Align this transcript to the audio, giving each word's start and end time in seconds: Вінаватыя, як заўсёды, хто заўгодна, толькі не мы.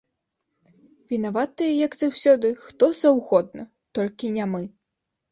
Вінаватыя, 1.09 1.73
як 1.87 1.97
заўсёды, 2.01 2.47
хто 2.63 2.85
заўгодна, 3.01 3.67
толькі 3.99 4.31
не 4.39 4.45
мы. 4.55 4.63